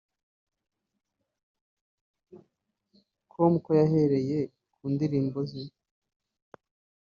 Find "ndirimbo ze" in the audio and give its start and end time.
4.93-5.63